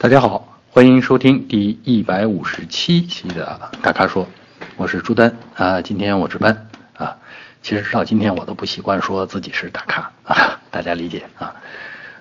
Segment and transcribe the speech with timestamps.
[0.00, 4.28] 大家好，欢迎收听第一百五十七期的大咖说，
[4.76, 7.16] 我是朱丹啊，今天我值班啊。
[7.62, 11.52] 其实直到今天我都不习惯说自己是大咖啊，大家理解啊。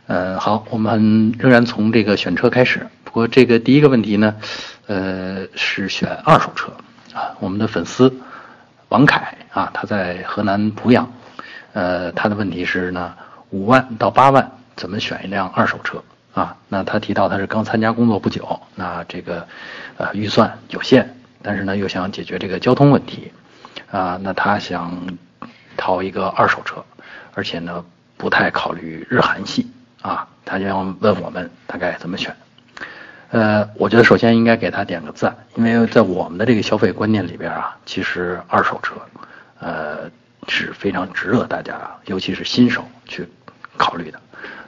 [0.07, 2.87] 嗯，好，我们仍然从这个选车开始。
[3.03, 4.35] 不过这个第一个问题呢，
[4.87, 6.73] 呃，是选二手车
[7.13, 7.37] 啊。
[7.39, 8.11] 我们的粉丝
[8.89, 11.07] 王凯啊，他在河南濮阳，
[11.73, 13.13] 呃，他的问题是呢，
[13.51, 16.03] 五万到八万怎么选一辆二手车？
[16.37, 19.47] 啊，那他提到他是刚参加工作不久，那这个，
[19.97, 23.31] 呃，预算有限，但是呢又想解决这个交通问题，
[23.89, 25.17] 啊，那他想
[25.77, 26.85] 淘一个二手车，
[27.33, 27.83] 而且呢
[28.17, 29.71] 不太考虑日韩系，
[30.03, 32.35] 啊，他要问我们大概怎么选，
[33.31, 38.93] 呃，我觉得首先应该给他点个赞，因为在我们的这个消费观念里边啊，其实二手车，
[39.59, 40.11] 呃
[40.47, 43.27] 是非常值得大家，尤其是新手去
[43.75, 44.21] 考虑的。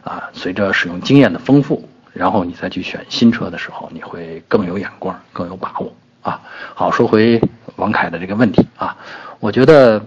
[0.03, 6.41] 啊，随着使用经验的丰富，然后你再去选新车的时候，你会更有眼光，更有把握啊。
[6.73, 7.41] 好，说回
[7.75, 8.95] 王凯的这个问题啊，
[9.39, 10.02] 我觉得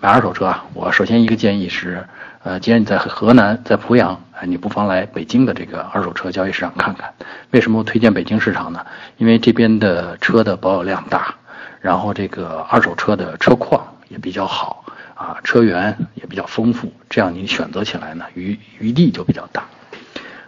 [0.00, 2.06] 买二手车啊，我首先一个建议是，
[2.42, 7.12] 呃，既然你在河南，在濮阳，你不妨来北京的这个二手车交易市场看看。
[7.50, 8.84] 为什么推荐北京市场呢？
[9.16, 11.34] 因为这边的车的保有量大，
[11.80, 14.84] 然后这个二手车的车况也比较好。
[15.18, 19.64] 啊，车源也比较丰富，这样你选择起来呢余余地就比较大。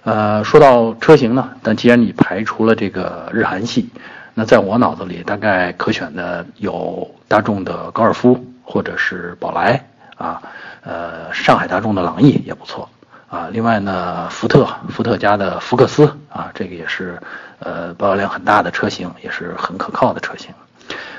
[0.04, 3.90] 呃，说到车型呢，但既然你排除了这个日韩系，
[4.32, 9.84] 那在我脑子里大概可选的有大众的高尔夫或者是宝来
[10.16, 10.40] 啊，
[10.82, 12.88] 呃，上海大众的朗逸也不错
[13.28, 13.48] 啊。
[13.50, 17.20] 另外呢，福特福特家的福克斯啊，这个也是
[17.58, 20.54] 呃保有量很大的车型，也是很可靠的车型。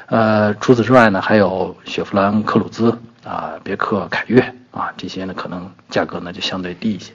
[0.06, 2.98] 呃，除此之外呢，还有雪佛兰科鲁兹。
[3.24, 4.42] 啊，别克凯越
[4.72, 7.14] 啊，这些呢可能价格呢就相对低一些。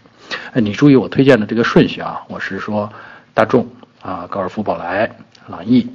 [0.52, 2.92] 哎，你注意我推荐的这个顺序啊，我是说
[3.34, 3.68] 大众
[4.02, 5.10] 啊，高尔夫、宝来、
[5.48, 5.88] 朗逸，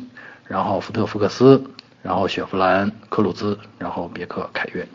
[0.46, 1.64] 然后福特福克斯，
[2.02, 4.88] 然后雪佛兰科鲁兹，然后别克凯越，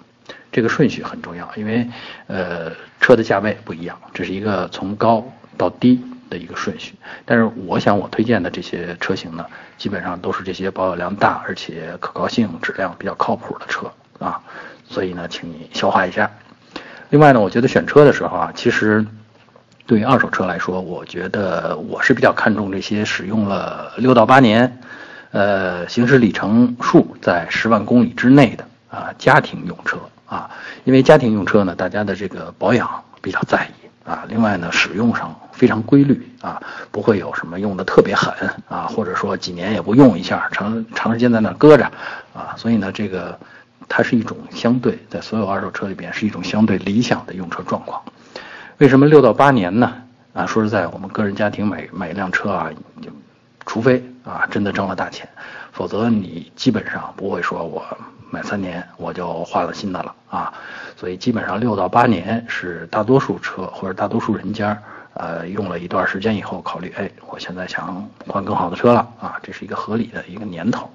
[0.50, 1.86] 这个顺序很重要，因为
[2.26, 5.24] 呃车的价位不一样，这是一个从高
[5.56, 6.94] 到低的一个顺序。
[7.24, 14.40] 但是我想我推荐的这些车型呢，基本上都是这些保有量大而且可靠性、质量比较靠谱的车啊。
[14.88, 16.30] 所以呢，请你消化一下。
[17.10, 19.06] 另外呢，我觉得选车的时候啊，其实
[19.86, 24.80] 对于二手车来说，我觉得我是比较看重这些使用了六到八年，
[25.30, 30.50] 呃，行驶里程数在十万公里之内的啊家庭用车啊。
[30.82, 34.24] 因为家庭用车呢，大家的这个保养比较在意啊。
[34.28, 36.60] 另外呢，使用上非常规律啊，
[36.90, 38.34] 不会有什么用的特别狠
[38.68, 41.84] 啊，或者说几年也不用一下，长长时间在那搁着
[42.34, 42.54] 啊。
[42.56, 43.38] 所以呢，这个。
[43.88, 48.02] 它是一种相对在所有二手车里边是一种相对理想的用车状况。
[48.78, 50.02] 为什么六到八年呢？
[50.32, 52.70] 啊，说实在，我们个人家庭买买一辆车啊，
[53.00, 53.10] 就
[53.64, 55.26] 除非啊真的挣了大钱，
[55.72, 57.82] 否则你基本上不会说我
[58.30, 60.52] 买三年我就换了新的了啊。
[60.96, 64.78] 所以基本上六到八年是大多数车或者大多数人家
[65.16, 70.90] 呃用了一段时间以后考虑，哎，我现在想换更好的车了啊，这是一个合理的一个年头。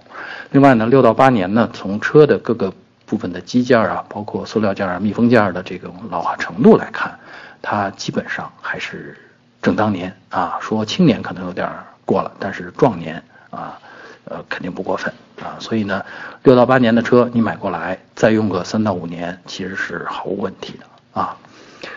[0.51, 2.73] 另外呢，六到八年呢，从车的各个
[3.05, 7.19] 部分的机件啊，包括塑料件啊、密封件的这种老化程度来看，
[7.61, 9.17] 它基本上还是
[9.61, 10.57] 正当年啊。
[10.61, 11.69] 说青年可能有点
[12.05, 13.79] 过了，但是壮年啊，
[14.25, 15.57] 呃，肯定不过分啊。
[15.59, 16.05] 所以呢，
[16.43, 21.35] 六到八年的车你买过来，再用个三到五年，其实是毫无问题的啊。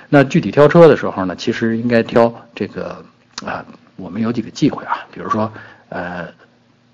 [0.09, 3.05] 那具体挑车的时候呢，其实应该挑这个
[3.45, 3.65] 啊，
[3.97, 5.53] 我们有几个忌讳啊，比如说
[5.89, 6.29] 呃，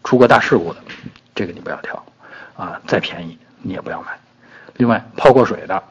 [0.04, 0.81] 出过大事故的。
[1.34, 2.04] 这个你不要挑，
[2.54, 4.09] 啊，再便宜你也不要买。
[4.76, 5.82] 另外，泡过水的，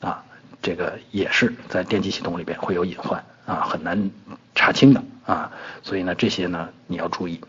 [0.00, 0.22] 啊，
[0.60, 4.10] 这个也是在电气系统里边会有隐患，啊，很难
[4.54, 5.50] 查清的，啊，
[5.82, 7.40] 所以呢，这些呢你要注意。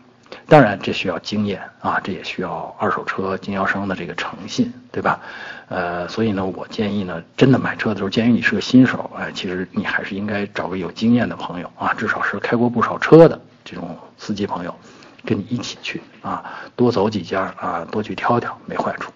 [0.50, 5.20] 当然，这需要经验，啊，这也需要二手车经销商的这个诚信，对吧？
[5.68, 14.74] 呃，所以呢，我建议呢，真的买车的时候，鉴于你是个新手，哎，其实你还是应该找个有经验的朋友，啊，至少是开过不少车的这种司机朋友。
[15.22, 16.42] 跟你一起去啊，
[16.74, 19.12] 多走几家啊，多去挑挑，没坏处。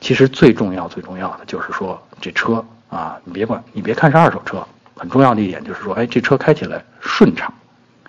[0.00, 4.64] 其实最重要、最重要的就是说，这车啊，你别管，你别看是二手车，
[4.96, 7.52] 很重要的一点就是说，哎，这车开起来顺畅，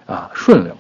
[0.05, 0.77] 啊，顺溜。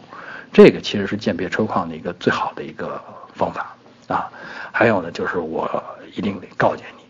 [0.53, 3.01] 这个其实是鉴别车况的一个最好的一个
[3.33, 3.75] 方法
[4.07, 4.29] 啊。
[4.71, 5.83] 还有呢，就是我
[6.15, 7.03] 一定得告诫你，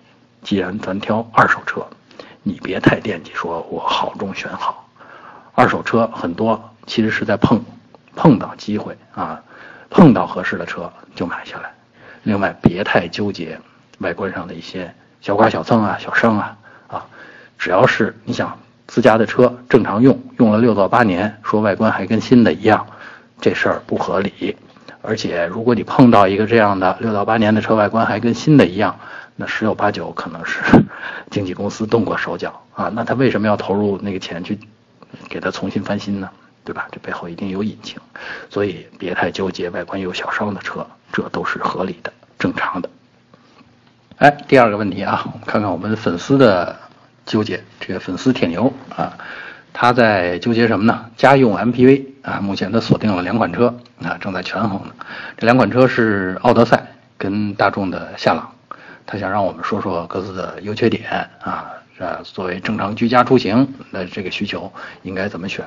[0.43, 1.85] 既然咱挑二手车，
[2.43, 4.87] 你别太惦记说我好中选好。
[5.53, 7.63] 二手车很多其实是在碰。
[8.13, 9.41] 碰到机会啊，
[9.89, 11.71] 碰到合适的车就买下来。
[12.23, 13.57] 另外，别太纠结
[13.99, 16.57] 外观上的一些小刮小蹭啊、小伤啊
[16.89, 17.05] 啊，
[17.57, 22.85] 只要是你想自家的车正常用，用了六到八年，说外观还跟新的一样，
[23.41, 24.55] 这事儿不合理。
[25.01, 28.97] 而且如果你碰到一个这样的六到八年的车外观还跟新的一样，
[29.35, 30.61] 那十有八九可能是
[31.31, 32.89] 经纪公司动过手脚啊。
[32.93, 34.59] 那他为什么要投入那个钱去
[35.27, 36.29] 给他重新翻新呢？
[36.63, 36.87] 对吧？
[36.91, 37.99] 这背后一定有隐情，
[38.47, 42.87] 所以别太纠结外观有小伤的车，这都是合理的、正常的。
[44.17, 46.77] 哎，第二个问题啊，我们看看我们粉丝的
[47.25, 47.63] 纠结。
[47.79, 49.17] 这个粉丝铁牛啊，
[49.73, 51.07] 他在纠结什么呢？
[51.17, 54.93] 家用 MPV 啊，目前他锁定了两款车啊，正在权衡呢。
[55.37, 56.85] 这两款车是奥德赛
[57.17, 58.51] 跟大众的夏朗，
[59.05, 64.71] 他想让我们说说各自的优缺点啊，啊，作为正常居家出行的这个需求
[65.01, 65.65] 应该怎么选？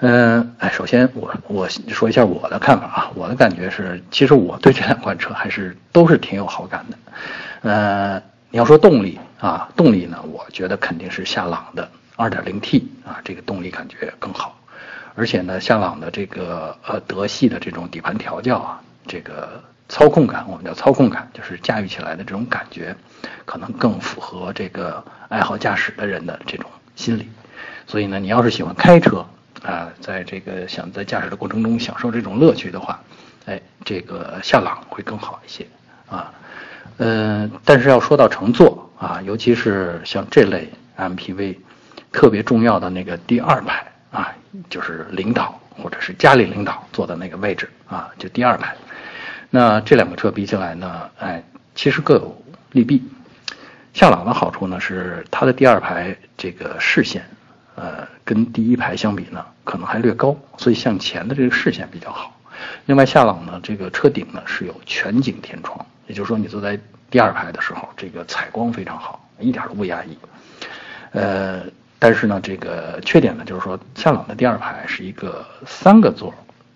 [0.00, 6.98] 嗯，哎，首先我我说一下我的看法啊，我的感觉是，其实我对这两款车还是都是挺有好感的。
[7.62, 14.58] 呃，你要说动力啊，动力呢，我觉得肯定是夏朗的 2.0T 啊，这个动力感觉更好。
[15.16, 22.94] 而且呢，夏朗的这个呃德系的这种底盘调教啊，这个操控感，我们叫操控感，就是驾驭起来的这种感觉，
[23.44, 27.28] 可能更符合这个爱好驾驶的人的这种心理。
[27.88, 29.26] 所以呢，你要是喜欢开车。
[29.62, 33.00] 啊，在这个想在驾驶的过程中享受这种乐趣的话，
[33.46, 35.66] 哎，这个夏朗会更好一些
[36.08, 36.30] 啊。
[36.98, 41.56] 嗯，但是要说到乘坐啊，尤其是像这类 MPV，
[42.12, 43.84] 特别重要的那个第二排，
[44.68, 48.74] 就是领导或者是家里领导坐的那个位置啊，就第二排。
[49.50, 51.42] 那这两个车比起来呢，哎，
[51.74, 53.02] 其实各有利弊。
[53.92, 57.24] 夏朗的好处呢是它的第二排这个视线。
[57.76, 62.34] 呃，跟第一排相比呢，可能还略高，所以向前的这个视线比较好。
[62.86, 70.16] 另外，夏朗呢，这个车顶呢是有全景天窗，也就是说你坐在第二排的时候，这个采光非常好，一点都不压抑。
[71.10, 71.64] 呃，
[71.98, 76.32] 但是呢，这个缺点呢，就是说夏朗的第二排是一个三个座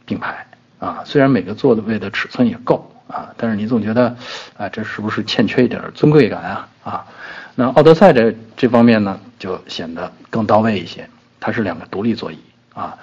[0.06, 0.46] 并排
[0.78, 4.17] 啊，虽然每个座位的尺寸也够啊，但是你总觉得
[4.56, 6.69] 啊，这是不是欠缺一点尊贵感啊？
[6.84, 7.06] 啊？
[7.55, 11.08] 那奥德赛这这方面呢，就显得更到位一些。
[11.38, 12.38] 它是两个独立座椅
[12.75, 12.96] 啊，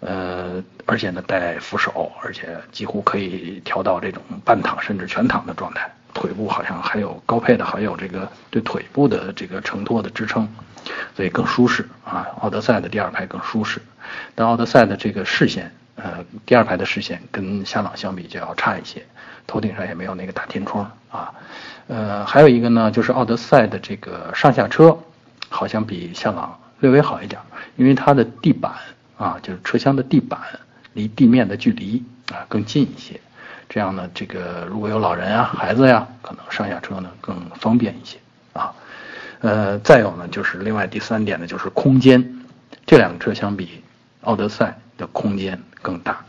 [0.00, 5.90] 呃，而且呢带扶手，而且几乎可以调到这种半躺甚至全躺的状态。
[6.16, 10.48] 腿部好像还有高配的，还有这个对腿部的这个承托的支撑，
[11.14, 12.26] 所以更舒适啊。
[12.40, 13.82] 奥德赛的第二排更舒适，
[14.34, 19.04] 但奥德赛的这个视线，呃，第二排的视线跟夏朗相比就要差一些，
[19.46, 21.30] 头顶上也没有那个大天窗啊。
[21.88, 24.98] 呃，还有一个呢，就是奥德赛的这个上下车，
[25.50, 27.38] 好像比夏朗略微好一点，
[27.76, 28.72] 因为它的地板
[29.18, 30.40] 啊，就是车厢的地板
[30.94, 32.02] 离地面的距离
[32.32, 33.20] 啊更近一些，
[33.68, 38.18] 这样呢，这个如果有老人啊、孩子呀，可能上下车呢更方便一些
[38.52, 38.72] 啊。
[39.40, 42.42] 呃，再有呢，就是另外第三点呢，就是空间，
[42.86, 43.82] 这两个车相比，
[44.22, 46.24] 奥德赛的空间更大，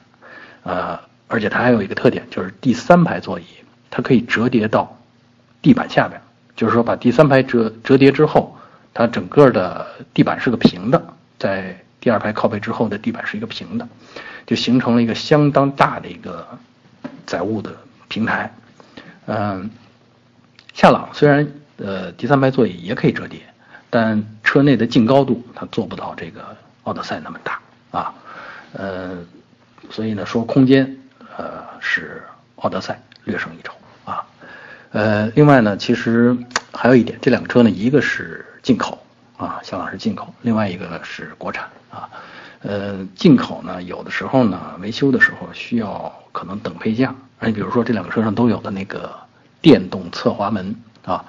[0.63, 3.45] 呃，而且它还有一个特点，就是第三排座椅
[3.89, 4.93] 它可以折叠到。
[5.59, 6.21] 地板下边，
[6.55, 8.55] 就是说把第三排折折叠之后，
[8.93, 11.03] 它整个的地板是个平的，
[11.39, 13.85] 在第二排靠背之后的地板是一个平的，
[14.45, 16.47] 就形成了一个相当大的一个
[17.25, 17.75] 载物的
[18.07, 18.53] 平台。
[19.25, 19.69] 嗯，
[20.73, 23.41] 夏朗虽然呃第三排座椅也可以折叠，
[23.89, 27.59] 但车内的净高度它做不到这个奥德赛那么大
[27.91, 28.13] 啊。
[28.73, 29.17] 呃，
[29.89, 30.97] 所以呢说空间
[31.37, 32.23] 呃是
[32.57, 33.73] 奥德赛略胜一筹
[34.05, 34.25] 啊。
[34.91, 36.35] 呃，另外呢，其实
[36.71, 42.09] 还有一点，这两个车呢，一个是进口啊，夏朗是进口，另外一个是国产啊。
[42.61, 49.13] 呃，进口呢，有的时候呢，维修的时候需要可能等配件，你比如说这两个车上都有的那个
[49.61, 51.25] 电动侧滑门啊，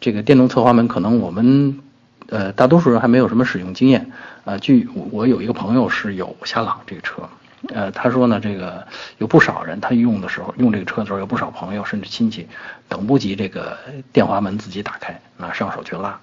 [0.00, 1.80] 这个电动侧滑门可能我们
[2.28, 4.10] 呃大多数人还没有什么使用经验
[4.44, 4.58] 啊。
[4.58, 7.22] 据我有一个朋友是有夏朗这个车。
[7.68, 12.46] 呃，他说呢，这个有不少人，他用的时候用这个车的时候，有不少朋友甚至亲戚，
[12.88, 13.78] 等不及这个
[14.12, 16.20] 电滑门自己打开，啊上手去拉，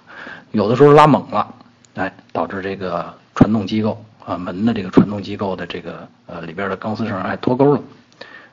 [0.52, 1.52] 有的时候拉猛了，
[1.94, 7.82] 哎，导致这个传动机构啊门的这个传动机构的这个呃里边的钢丝绳哎脱钩了，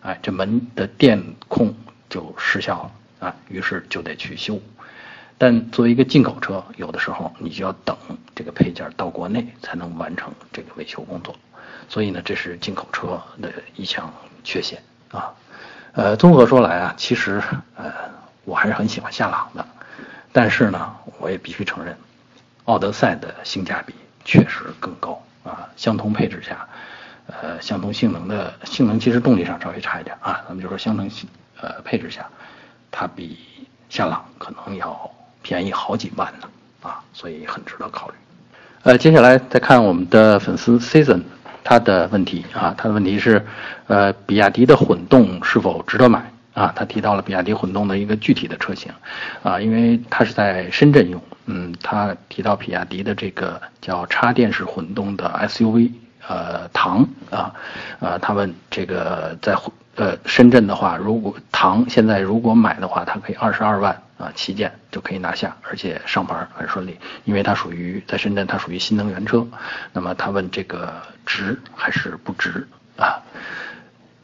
[0.02, 1.74] 哎，这门的电控
[2.10, 4.60] 就失效了啊，于是就得去修。
[5.38, 7.96] 但作为一个进口车，有的时候你就要等
[8.36, 11.36] 这个配件到国内才能完成这个维修工作。
[11.88, 15.34] 所以呢，这是进口车的一项缺陷啊。
[15.94, 17.42] 呃，综合说来啊，其实
[17.76, 17.92] 呃，
[18.44, 19.66] 我还是很喜欢夏朗的，
[20.32, 21.98] 但是呢，我也必须承认，
[22.66, 25.68] 奥德赛的性价比确实更高啊。
[25.75, 26.68] 相同配置下，
[27.27, 30.41] 呃，相同性能的性能，其实动力上稍微差一点啊。
[30.48, 31.27] 咱们就说相同性
[31.62, 32.25] 呃配置下，
[32.91, 33.38] 它比
[33.89, 35.10] 夏朗可能要
[35.41, 36.48] 便宜好几万呢
[36.82, 38.15] 啊，所以很值得考虑。
[38.84, 41.22] 呃，接下来再看我们的粉丝 Season。
[41.62, 43.46] 他的问题啊，他的问题是，
[43.88, 46.74] 呃，比亚迪的混动是否值得买啊？
[46.75, 48.91] 他提到了比亚迪混动的一个具体的车型，
[49.44, 55.91] 啊，因为他是在深圳用，嗯，他提到比亚迪的这个叫插电式混动的 SUV，
[56.27, 57.53] 呃，唐啊，
[58.00, 59.56] 呃，他问这个在
[59.96, 64.01] 呃深圳的话，如果唐现在如果买的话，它可以二十二万。
[64.20, 69.48] 啊，旗舰就可以拿下，而且上牌很顺利，因为它属于在深圳，它属于新能源车。
[69.94, 70.91] 那么他问这个
[71.25, 73.24] 值还是不值啊？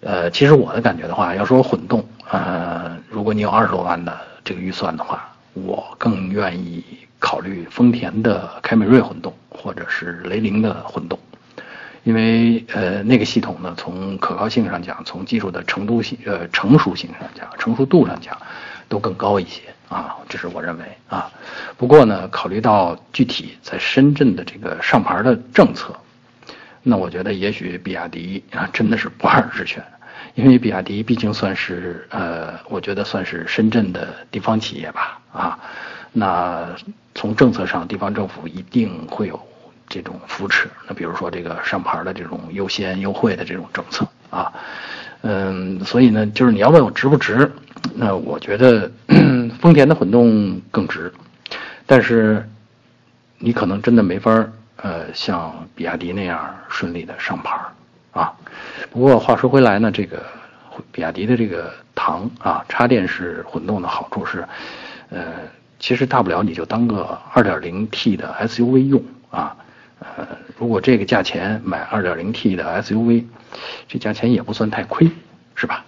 [0.01, 6.83] 呃，其实我的感觉的话，要说混动，呃，如果你有二十多万的这个预算的话，我更愿意
[7.19, 11.19] 考虑丰田的凯美瑞混动，或者是雷凌的混动，
[12.03, 18.37] 因为呃那个系统呢，从可靠性上讲，从技术的程度性呃成熟性上讲，成熟度上讲，
[18.89, 19.61] 都更高一些。
[19.87, 21.31] 啊，这是我认为啊。
[21.77, 25.95] 不过呢，考虑到具体在深圳的这个上牌的政策，
[26.81, 29.85] 那我觉得也许比亚迪啊真的是不二之选，
[30.33, 35.59] 因为比亚迪毕竟算是呃，我觉得算是深圳的地方企业吧啊。
[36.11, 36.75] 那
[37.13, 39.39] 从政策上，地方政府一定会有
[39.87, 40.69] 这种扶持。
[40.87, 44.51] 那比如说这个上牌的这种优先优惠的这种政策啊，
[45.21, 47.51] 嗯，所以呢，就是你要问我值不值？
[47.93, 48.89] 那我觉得
[49.61, 51.13] 丰田的混动更值，
[51.85, 52.47] 但是
[53.37, 54.31] 你可能真的没法
[54.77, 57.59] 呃像比亚迪那样顺利的上牌。
[58.95, 60.23] 不过话说回来呢，这个
[60.89, 64.47] 比亚迪的这个唐啊插电式混动的好处是，
[65.09, 65.33] 呃，
[65.79, 69.53] 其实大不了你就当个 2.0T 的 SUV 用啊，
[69.99, 70.25] 呃，
[70.57, 73.25] 如果这个价钱买 2.0T 的 SUV，
[73.89, 75.11] 这价钱也不算太亏，
[75.55, 75.83] 是吧？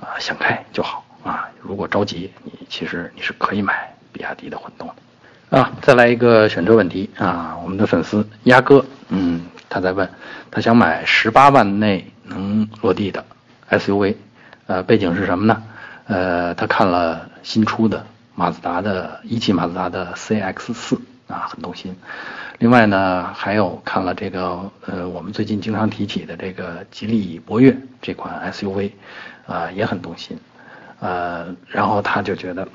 [0.00, 1.04] 啊，想开就好。
[1.24, 5.70] 啊，如果着急，你其实你是可以买比亚迪的混动的啊。
[5.82, 10.08] 再来一个选车问题啊，我们的粉丝鸭哥，嗯，他在问，
[10.50, 13.24] 他想买十八万内能落地的
[13.70, 14.14] SUV，
[14.66, 15.62] 呃，背景是什么呢？
[16.06, 21.96] 呃，他看了新出的马自达的一汽马自达的 CX-4 啊，很动心。
[22.58, 28.92] 另外呢，还有看了这个呃，我们最近经常提起的这个吉利博越这款 SUV，
[29.46, 30.38] 啊，也很动心。
[31.00, 32.68] 呃，然后他就觉得，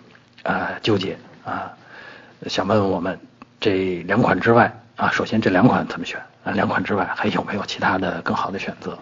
[0.44, 1.72] 呃，纠结啊，
[2.48, 3.18] 想问问我们
[3.60, 6.51] 这两款之外啊，首先这两款怎么选啊？
[6.51, 8.98] 两款之外还有没有其他的更好的选择？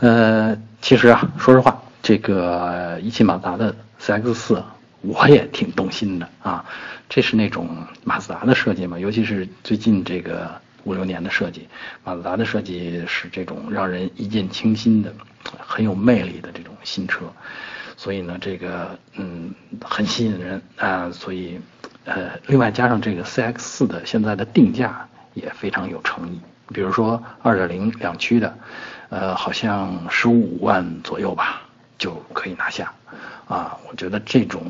[0.00, 4.62] 呃，其实啊，说实话，这个一汽马自达的 CX-4
[5.00, 6.64] 我也挺动心的啊。
[7.08, 7.68] 这是那种
[8.04, 10.50] 马自达的设计嘛，尤其是最近这个
[10.84, 11.66] 五六年的设计，
[12.04, 15.12] 马自达的设计是这种让人一见倾心的、
[15.58, 17.20] 很有魅力的这种新车。
[17.96, 19.52] 所以呢，这个嗯
[19.82, 21.58] 很吸引人啊，所以
[22.04, 26.40] 呃，另外加上这个 CX 四的现在的定价也非常有诚意，
[26.72, 28.56] 比如说二点零两驱的，
[29.10, 31.62] 呃，好像十五万左右吧
[31.96, 32.92] 就可以拿下
[33.46, 33.78] 啊。
[33.88, 34.62] 我觉得这种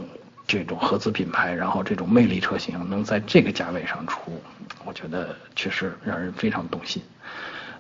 [0.47, 4.41] 这种合资品牌，然后这种魅力车型能在这个价位上出，
[4.85, 7.03] 我觉得确实让人非常动心。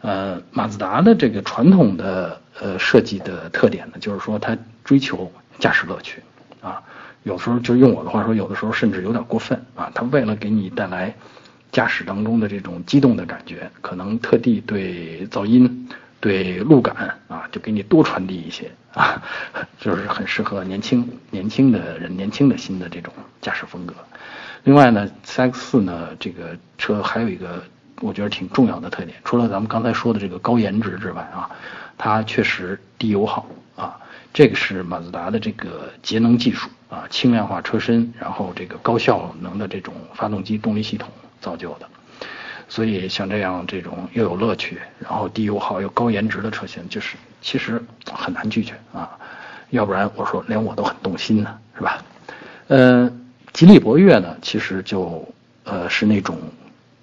[0.01, 6.23] 呃，马自达的这个传统的呃设计的特点呢，就是说它追求驾驶乐趣
[6.61, 6.83] 啊，
[7.25, 9.91] 有时候就用我的话说，有的时候甚至有点过分啊。
[9.95, 11.13] 它为了给你带来
[11.73, 15.89] 驾驶当中的这种激动的感觉，可能特地对噪音、
[16.21, 19.23] 对路感啊，就给你多传递一些啊，
[19.79, 23.95] 就是很适合年轻年轻的人、年轻的新的这种驾驶风格。
[24.65, 27.63] 另外呢，CX-4 呢这个车还有一个。
[28.01, 31.51] 我觉得挺重要的特点，除了咱们刚才说的这个高颜值之外啊，
[31.97, 33.45] 它确实低油耗
[33.75, 33.99] 啊，
[34.33, 41.11] 这个是马自达的这个节能技术啊，轻量化车身，然后这个高效能的这种发动机动力系统
[41.41, 41.89] 造就的。
[42.69, 47.83] 所以像这样这种又有乐趣，然后低油耗又高颜值的车型，就是其实
[48.13, 49.19] 很难拒绝啊，
[49.71, 52.05] 要不然我说连我都很动心呢，是吧？
[52.69, 53.11] 呃，
[53.53, 55.27] 吉利博越呢，其实就
[55.65, 56.39] 呃是那种。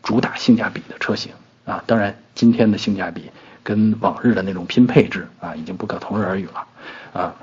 [0.06, 1.32] 主打性价比的车型
[1.66, 3.32] 啊，当然今天的性价比
[3.64, 6.68] 跟往日的那种拼配置啊，已经不可同日而语了
[7.12, 7.34] 啊。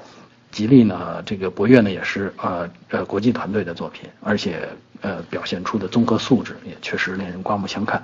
[0.53, 4.69] 吉利呢，这个博越呢也是呃呃国际团队的作品，而且
[5.01, 8.01] 呃表现出的综合素质也确实令人刮目相看。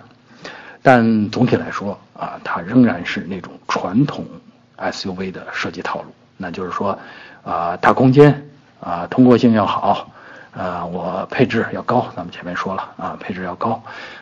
[0.83, 4.25] 但总体来说啊，它仍然是那种传统
[4.78, 6.99] SUV 的设计套路，那就是说
[7.45, 8.49] 啊大空间
[8.81, 10.11] 啊通过性要好。
[10.52, 13.81] 呃，我配置要高，咱们前面说了啊，配置要高，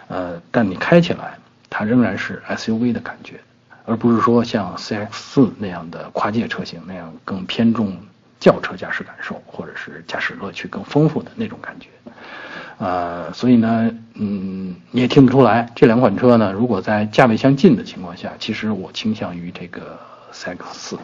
[0.08, 1.38] 呃，但你开起来
[1.70, 3.40] 它仍然是 SUV 的感觉，
[3.86, 7.96] 而不是说像 CX-4 那样的跨界车型那样更偏重
[8.38, 11.88] 轿车驾驶感受，或者是驾驶乐趣更丰富的那种感觉。
[12.78, 19.98] 呃，所以呢，嗯，你也听不出来，这两款车呢，如果在价位相近的情况下，其实我倾向于这个
[20.32, 20.98] CX 四。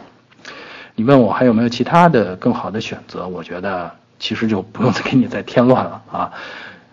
[0.95, 3.27] 你问我还有没有其他的更好的选择？
[3.27, 6.31] 我觉得其实就不用再给你再添乱了啊。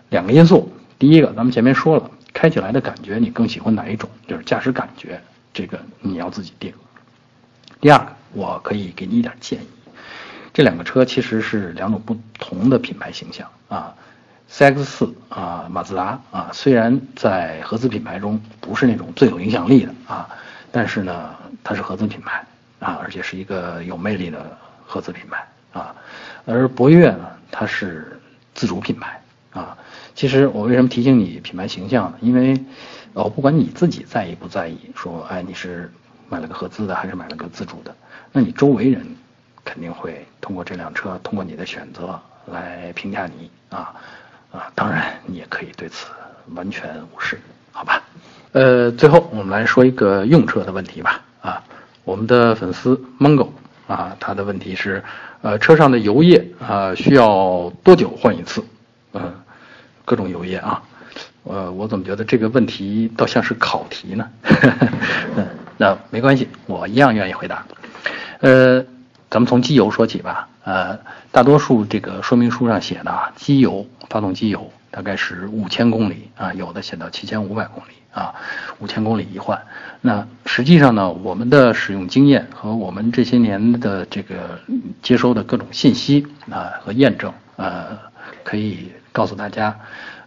[0.08, 4.08] 两个因素，第一个，咱们前面说了，开起来的感觉你更喜欢哪一种？
[4.26, 5.20] 就是驾驶感觉，
[5.52, 6.72] 这个你要自己定。
[7.82, 9.66] 第二个，我可以给你一点建议，
[10.52, 13.94] 这两个车其实是两种不同的品牌形象啊。
[14.50, 20.28] CX 四啊，马自达啊，虽然在合资品牌中不是那种最有影响力的啊，
[20.72, 22.44] 但是呢，它是合资品牌。
[22.80, 25.46] 啊，而且是一个有魅力的合资品牌
[25.78, 25.94] 啊，
[26.46, 28.18] 而博越呢，它是
[28.54, 29.76] 自主品牌啊。
[30.14, 32.16] 其实我为什么提醒你品牌形象呢？
[32.22, 32.58] 因为
[33.12, 35.92] 哦，不管你自己在意不在意，说哎你是
[36.30, 37.94] 买了个合资的还是买了个自主的，
[38.32, 39.06] 那你周围人
[39.64, 43.94] 肯定会通过这辆车，通过你的选择来评价你啊
[44.52, 44.70] 啊。
[44.74, 46.06] 当然你也可以对此
[46.54, 47.38] 完全无视，
[47.72, 48.02] 好吧？
[48.52, 51.62] 呃，最后我们来说一个用车的问题吧啊。
[52.04, 53.48] 我们的粉丝 Mango
[53.86, 55.04] 啊，他的问题是，
[55.42, 58.64] 呃，车上的油液啊，需要多久换一次？
[59.12, 59.32] 嗯，
[60.04, 60.82] 各种油液啊，
[61.44, 64.28] 呃，我怎么觉得这个问题倒像是考题呢？
[65.36, 67.64] 嗯， 那没关系，我一样愿意回答。
[68.40, 68.84] 呃，
[69.30, 70.48] 咱们从机油说起吧。
[70.64, 70.98] 呃，
[71.32, 77.92] 大多数这个说明书上写的啊，机油，发动机油大概是五千公里啊，有的写到七千五百公里。
[78.12, 78.34] 啊，
[78.80, 79.56] 五千公里一换。
[80.00, 84.58] 那实际上呢，我们的使用经验和我们这些年的这个
[85.00, 87.96] 接收的各种信息啊和验证，呃，
[88.42, 89.78] 可以告诉大家，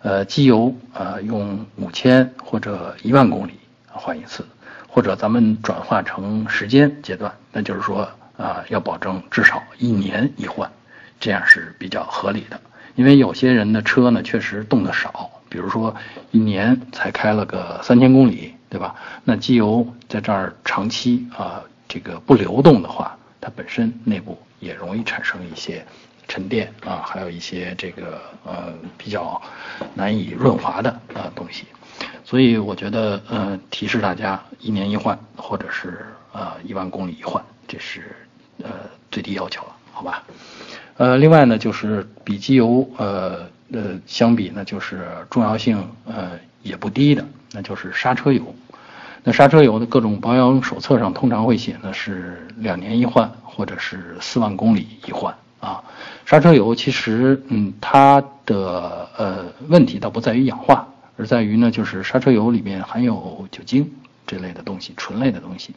[0.01, 4.45] 呃，机油呃用五千或者一万公里换一次，
[4.88, 10.71] 或者咱们转化成时间阶段，那就是说啊，要保证至少一年一换，
[11.19, 12.59] 这样是比较合理的。
[12.95, 15.29] 因为有些人的车呢，确实动的少。
[15.49, 15.95] 比如说，
[16.31, 18.95] 一年才开了个三千公里，对吧？
[19.23, 25.85] 那机油在这儿长期啊，这个不流动的话，它本身内部也容易产生一些
[26.27, 29.39] 沉淀啊，还有一些这个呃比较
[29.93, 31.65] 难以润滑的啊东西。
[32.25, 38.15] 所以我觉得，呃，提示大家一年一换，或者是呃一万公里一换，这是
[38.63, 38.69] 呃
[39.12, 40.23] 最低要求了，好吧？
[40.97, 43.52] 呃，另外呢，就是比机油呃。
[43.71, 48.54] 呃，相比呢，就是重要性呃也不低的，那就是刹车油。
[49.23, 55.84] 那刹车油的各种保养手册上通常会写呢是两年一换，或者是四万公里一换啊。
[56.23, 63.91] 刹车油其实嗯，它的呃问题倒不在于氧化，而在于呢就是刹车油里面含有酒精
[64.28, 65.73] 这类的东西，醇类的东西，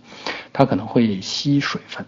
[0.52, 2.04] 它可能会吸水分。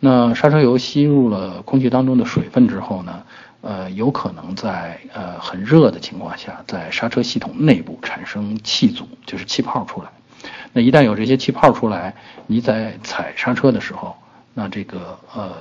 [0.00, 3.22] 那刹车油吸入了空气当中的水分之后呢？
[3.62, 10.08] 呃，有可能在呃很热的情况下，在刹车系统内部产生气阻，就是气泡出来。
[10.72, 12.14] 那一旦有这些气泡出来，
[12.46, 14.14] 你在踩刹车的时候，
[14.54, 15.56] 那这个呃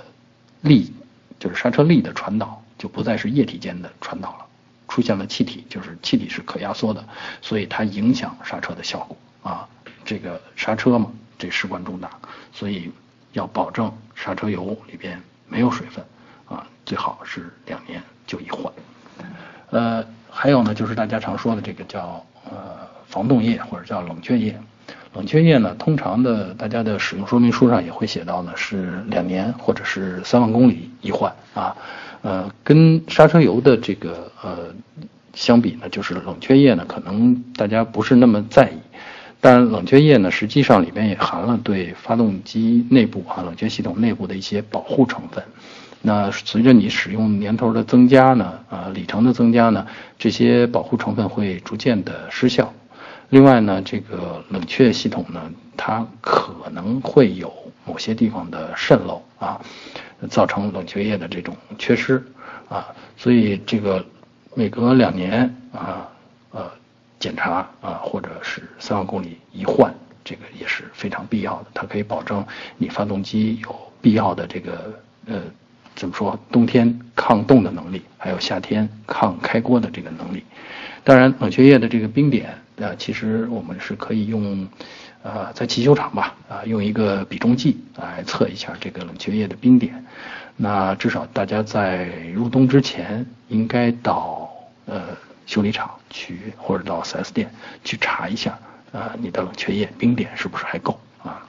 [0.61, 0.93] 力，
[1.39, 4.45] 就是刹车力的传导就不再是液体间的传导了，
[4.87, 7.03] 出现了气体，就是气体是可压缩的，
[7.41, 9.67] 所以它影响刹车的效果啊。
[10.03, 12.11] 这个刹车嘛，这事关重大，
[12.53, 12.91] 所以
[13.35, 15.17] 要保证刹车油里边
[15.47, 16.03] 没有水分。
[16.47, 18.71] 啊，最好是两年就一换。
[19.71, 24.55] 呃，还有呢，就是大家常说的这个叫呃防冻液或者叫冷却液。
[25.15, 31.75] 冷却液呢，通常的大家的使用说明书上也会写到呢是两年或者是三万公里一换啊。
[32.21, 34.67] 呃，跟刹车油的这个呃
[35.33, 38.77] 相比呢，就是冷却液呢，可能大家不是那么在意。
[39.45, 45.43] 但冷却液呢，实际上里边也含了对发动机内部啊冷却系统内部的一些保护成分。
[46.01, 49.85] 那随着你使用年头的增加呢，啊，里程的增加呢，
[50.17, 52.73] 这些保护成分会逐渐的失效。
[53.29, 55.39] 另外呢，这个冷却系统呢，
[55.77, 57.53] 它可能会有
[57.85, 59.61] 某些地方的渗漏啊，
[60.27, 62.19] 造成冷却液的这种缺失
[62.67, 62.87] 啊。
[63.15, 64.03] 所以这个
[64.55, 66.09] 每隔两年啊，
[66.49, 66.71] 呃，
[67.25, 69.91] 检查啊，或者是三万公里一换，
[70.23, 71.65] 这个也是非常必要的。
[71.73, 72.45] 它可以保证
[72.77, 74.93] 你发动机有必要的这个
[75.25, 75.41] 呃。
[75.95, 76.37] 怎么说？
[76.51, 80.43] 冬天抗冻的能力，还有夏天抗开锅的这个能力。
[81.05, 82.49] 当然，冷却液的这个冰点，
[82.81, 84.67] 啊，其实我们是可以用，
[85.23, 90.03] 呃，在汽修厂吧，啊，用一个比重计来测一下这个冷却液的冰点。
[90.57, 94.51] 那至少大家在入冬之前，应该到
[94.87, 95.01] 呃
[95.45, 97.53] 修理厂去，或者到 4S 店
[97.83, 98.57] 去查一下，
[98.91, 101.45] 啊，你的冷却液冰点是不是还够啊？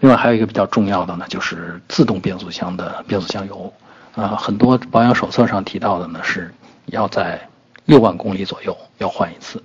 [0.00, 3.72] 另外还有一个比较重要的呢，就是自动变速箱的变速箱油，
[4.14, 6.52] 啊，很多保养手册上提到的呢是
[6.86, 7.48] 要在
[7.84, 9.62] 六万公里左右要换一次，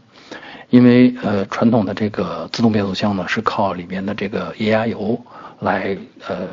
[0.69, 5.19] 因为呃传统的这个自动变速箱呢是靠里面的这个液压油
[5.60, 6.47] 来呃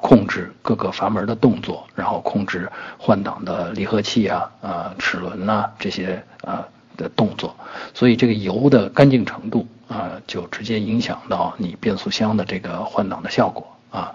[0.00, 7.54] 控制各个阀门的动作，然后控制换挡的离合器啊、啊齿轮呐这些啊的动作，
[7.94, 14.14] 所以这个油的干净程度啊就直接影响到你变速箱的这个换挡的效果啊，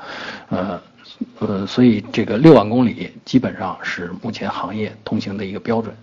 [0.50, 0.82] 呃。
[1.40, 5.96] 呃，所以这个六万公里基本上是目前行业通行的一个标准，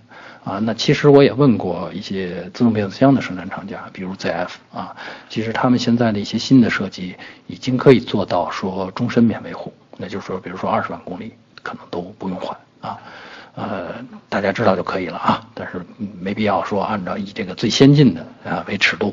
[0.44, 4.94] 啊，那其实我也问过一些自动变速箱的生产厂家，比如 ZF 啊，
[5.28, 7.14] 其实他们现在的一些新的设计
[7.46, 12.98] 已经可以做到说终身免维护，那就是说，比如说二十万公里可能都不用换啊，
[13.54, 13.94] 呃，
[14.28, 15.84] 大家知道就可以了啊，但是
[16.20, 19.12] 没必要说按照以这个最先进的啊为尺度，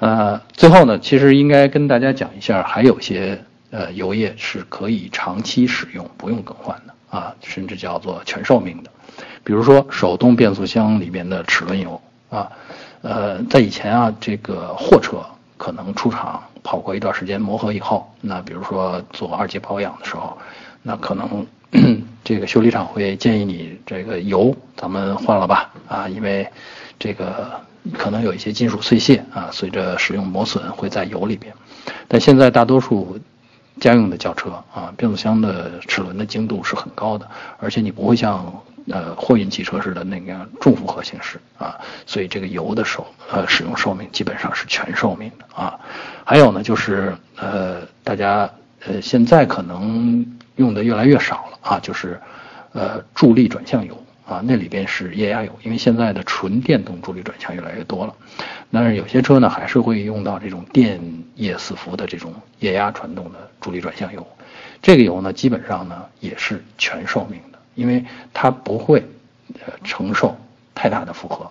[0.00, 3.42] 呃，最后呢，其实应该跟大家讲一下，还有些。
[3.70, 8.90] 呃，油液是可以长期使用，不用更换的啊，甚至叫做全寿命的。
[9.48, 12.52] 比如说手动变速箱里面的齿轮油啊，
[13.00, 15.24] 呃，在以前啊，这个货车
[15.56, 20.36] 可能出厂跑过一段时间磨合以后，那比如说做二级保养的时候，
[20.82, 21.46] 那可能
[22.22, 26.46] 这个修理厂会建议你这个油咱们换了吧啊，因为
[26.98, 27.50] 这个
[27.94, 31.54] 可能有一些金属碎屑啊，随着使用磨损会在油里边。
[32.06, 33.18] 但现在大多数
[33.80, 37.26] 家用的轿车啊，变速箱的齿轮的精度是很高的，
[37.58, 45.78] 而且你不会像呃货运汽车似的那个重负荷形式啊，所以这个油的寿呃使用寿命基本上是全寿命的啊。
[46.24, 48.50] 还有呢，就是呃大家
[48.86, 52.20] 呃现在可能用的越来越少了啊，就是
[52.72, 53.96] 呃助力转向油。
[54.28, 58.14] 啊，那里边是液压油，因为现在的纯电动助力转向越来越多了，
[58.70, 61.00] 但是有些车呢还是会用到这种电
[61.34, 64.26] 液四伏的这种液压传动的助力转向油，
[64.82, 67.40] 这个油呢基本上呢也是全寿命，
[67.78, 69.02] 因为它不会
[69.84, 70.36] 承受
[70.74, 71.50] 太大的负荷，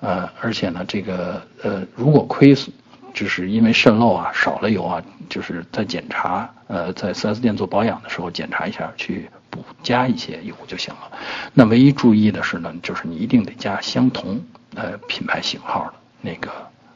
[0.00, 2.72] 呃，而且呢这个呃如果亏损，
[3.12, 9.28] 就是因为渗漏啊少了油啊，就是在检查呃在 4S 店做保养的时候检查一下去。
[9.54, 11.12] 补加一些油就行了。
[11.52, 14.42] 那唯一注意的是呢，就是你一定得加相同
[14.74, 16.50] 呃品牌型号的那个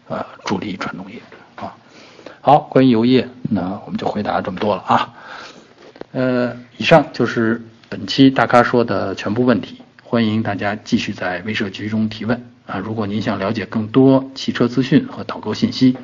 [0.09, 1.23] 呃助力传动液
[1.55, 1.73] 啊。
[2.41, 5.15] 好，关于油液，那我们就回答这么多了啊。
[6.11, 9.81] 呃，以上就是本期大咖说的全部问题。
[10.03, 12.79] 欢迎大家继续在微社区中提问啊。
[12.79, 15.97] 如果您想了解更多汽车资讯和导购信息，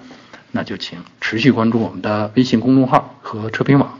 [0.50, 3.98] 那就请持续关注我们的微信公众号和车评网。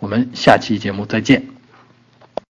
[0.00, 1.55] 我们下期节目再见。